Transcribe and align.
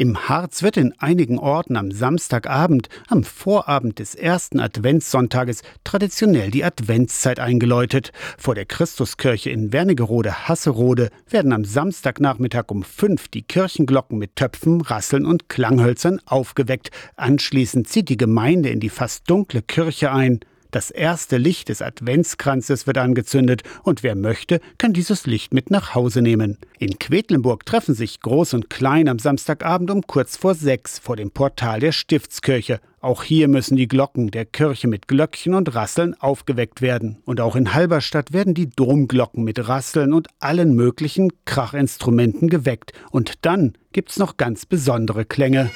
Im 0.00 0.30
Harz 0.30 0.62
wird 0.62 0.78
in 0.78 0.94
einigen 0.98 1.38
Orten 1.38 1.76
am 1.76 1.90
Samstagabend, 1.90 2.88
am 3.08 3.22
Vorabend 3.22 3.98
des 3.98 4.14
ersten 4.14 4.58
Adventssonntages, 4.58 5.60
traditionell 5.84 6.50
die 6.50 6.64
Adventszeit 6.64 7.38
eingeläutet. 7.38 8.10
Vor 8.38 8.54
der 8.54 8.64
Christuskirche 8.64 9.50
in 9.50 9.74
Wernigerode-Hasserode 9.74 11.10
werden 11.28 11.52
am 11.52 11.66
Samstagnachmittag 11.66 12.64
um 12.68 12.82
fünf 12.82 13.28
die 13.28 13.42
Kirchenglocken 13.42 14.16
mit 14.16 14.36
Töpfen, 14.36 14.80
Rasseln 14.80 15.26
und 15.26 15.50
Klanghölzern 15.50 16.18
aufgeweckt. 16.24 16.90
Anschließend 17.16 17.86
zieht 17.86 18.08
die 18.08 18.16
Gemeinde 18.16 18.70
in 18.70 18.80
die 18.80 18.88
fast 18.88 19.28
dunkle 19.28 19.60
Kirche 19.60 20.12
ein. 20.12 20.40
Das 20.70 20.90
erste 20.90 21.36
Licht 21.36 21.68
des 21.68 21.82
Adventskranzes 21.82 22.86
wird 22.86 22.98
angezündet 22.98 23.62
und 23.82 24.02
wer 24.02 24.14
möchte, 24.14 24.60
kann 24.78 24.92
dieses 24.92 25.26
Licht 25.26 25.52
mit 25.52 25.70
nach 25.70 25.94
Hause 25.94 26.22
nehmen. 26.22 26.58
In 26.78 26.98
Quedlinburg 26.98 27.66
treffen 27.66 27.94
sich 27.94 28.20
Groß 28.20 28.54
und 28.54 28.70
Klein 28.70 29.08
am 29.08 29.18
Samstagabend 29.18 29.90
um 29.90 30.06
kurz 30.06 30.36
vor 30.36 30.54
sechs 30.54 31.00
vor 31.00 31.16
dem 31.16 31.32
Portal 31.32 31.80
der 31.80 31.92
Stiftskirche. 31.92 32.80
Auch 33.00 33.24
hier 33.24 33.48
müssen 33.48 33.76
die 33.76 33.88
Glocken 33.88 34.30
der 34.30 34.44
Kirche 34.44 34.86
mit 34.86 35.08
Glöckchen 35.08 35.54
und 35.54 35.74
Rasseln 35.74 36.14
aufgeweckt 36.20 36.82
werden. 36.82 37.18
Und 37.24 37.40
auch 37.40 37.56
in 37.56 37.74
Halberstadt 37.74 38.32
werden 38.32 38.54
die 38.54 38.68
Domglocken 38.68 39.42
mit 39.42 39.68
Rasseln 39.68 40.12
und 40.12 40.28
allen 40.38 40.74
möglichen 40.74 41.32
Krachinstrumenten 41.46 42.48
geweckt. 42.48 42.92
Und 43.10 43.32
dann 43.42 43.72
gibt's 43.92 44.18
noch 44.18 44.36
ganz 44.36 44.66
besondere 44.66 45.24
Klänge. 45.24 45.70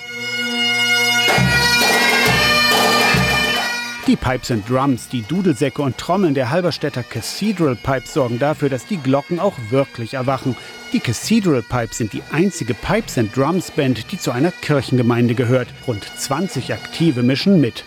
Die 4.14 4.20
Pipes 4.24 4.52
and 4.52 4.70
Drums, 4.70 5.08
die 5.08 5.22
Dudelsäcke 5.22 5.82
und 5.82 5.98
Trommeln 5.98 6.34
der 6.34 6.50
Halberstädter 6.50 7.02
Cathedral 7.02 7.74
Pipes 7.74 8.14
sorgen 8.14 8.38
dafür, 8.38 8.68
dass 8.68 8.86
die 8.86 8.98
Glocken 8.98 9.40
auch 9.40 9.54
wirklich 9.70 10.14
erwachen. 10.14 10.54
Die 10.94 11.00
Cathedral 11.00 11.60
Pipes 11.60 11.98
sind 11.98 12.12
die 12.12 12.22
einzige 12.30 12.72
Pipes 12.72 13.18
and 13.18 13.36
Drums 13.36 13.72
Band, 13.72 14.12
die 14.12 14.18
zu 14.18 14.30
einer 14.30 14.52
Kirchengemeinde 14.52 15.34
gehört. 15.34 15.66
Rund 15.88 16.04
20 16.04 16.72
Aktive 16.72 17.24
mischen 17.24 17.60
mit. 17.60 17.82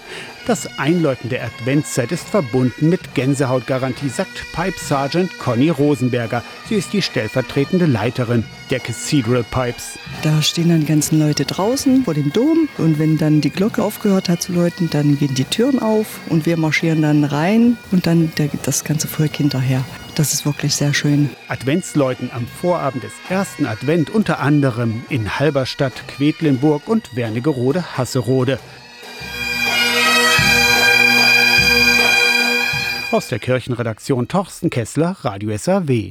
Das 0.46 0.78
Einläuten 0.78 1.30
der 1.30 1.46
Adventszeit 1.46 2.12
ist 2.12 2.28
verbunden 2.28 2.90
mit 2.90 3.16
Gänsehautgarantie, 3.16 4.10
sagt 4.10 4.44
Pipe 4.52 4.78
Sergeant 4.78 5.40
Conny 5.40 5.70
Rosenberger. 5.70 6.44
Sie 6.68 6.76
ist 6.76 6.92
die 6.92 7.02
stellvertretende 7.02 7.86
Leiterin 7.86 8.44
der 8.72 8.82
Cathedral 8.82 9.46
Pipes. 9.52 9.98
Da 10.24 10.42
stehen 10.42 10.68
dann 10.68 10.82
die 10.82 10.88
ganzen 10.88 11.18
Leute 11.18 11.46
draußen 11.46 12.04
vor 12.04 12.14
dem 12.14 12.34
Dom 12.34 12.68
und 12.78 13.00
wenn 13.00 13.18
dann 13.18 13.40
die 13.40 13.52
Glocke 13.52 13.84
aufgehört 13.84 14.28
hat 14.28 14.42
zu 14.42 14.52
läuten, 14.52 14.90
dann 14.90 15.18
gehen 15.18 15.34
die 15.34 15.46
Türen 15.46 15.80
auf 15.80 16.20
und 16.28 16.46
wir 16.46 16.58
marschieren 16.58 17.04
dann 17.04 17.24
rein 17.24 17.78
und 17.94 18.06
dann 18.06 18.34
das 18.64 18.84
ganze 18.84 19.08
Volk 19.08 19.38
hinterher. 19.38 19.86
Das 20.18 20.34
ist 20.34 20.48
wirklich 20.48 20.74
sehr 20.74 20.96
schön. 20.96 21.30
Adventsläuten 21.48 22.32
am 22.34 22.48
Vorabend 22.48 23.04
des 23.04 23.12
ersten 23.30 23.68
Advent 23.68 24.10
unter 24.10 24.40
anderem 24.40 25.04
in 25.10 25.38
Halberstadt, 25.38 25.94
Quedlinburg 26.08 26.88
und 26.88 27.16
Wernigerode-Hasserode. 27.16 28.58
Aus 33.12 33.28
der 33.28 33.38
Kirchenredaktion 33.38 34.28
Torsten 34.28 34.72
Kessler, 34.72 35.18
Radio 35.22 35.56
SAW. 35.56 36.06